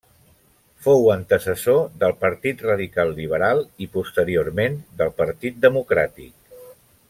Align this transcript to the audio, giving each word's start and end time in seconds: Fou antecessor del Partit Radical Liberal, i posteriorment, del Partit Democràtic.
Fou 0.85 1.03
antecessor 1.15 1.83
del 2.03 2.15
Partit 2.23 2.63
Radical 2.69 3.13
Liberal, 3.19 3.63
i 3.87 3.89
posteriorment, 3.99 4.81
del 5.03 5.13
Partit 5.21 5.61
Democràtic. 5.69 6.53